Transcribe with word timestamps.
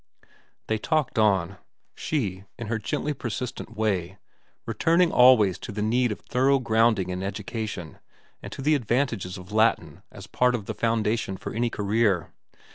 They 0.65 0.79
talked 0.79 1.19
on; 1.19 1.57
she, 1.93 2.45
in 2.57 2.65
her 2.69 2.79
gently 2.79 3.13
persistent 3.13 3.77
way, 3.77 4.17
returning 4.65 5.11
always 5.11 5.59
to 5.59 5.71
the 5.71 5.83
need 5.83 6.11
of 6.11 6.21
thorough 6.21 6.57
grounding 6.57 7.09
in 7.11 7.21
education 7.21 7.99
and 8.41 8.51
to 8.51 8.63
the 8.63 8.73
advantages 8.73 9.37
of 9.37 9.51
Latin 9.51 10.01
as 10.11 10.25
part 10.25 10.55
of 10.55 10.65
the 10.65 10.73
foundation 10.73 11.37
for 11.37 11.53
any 11.53 11.69
career. 11.69 12.31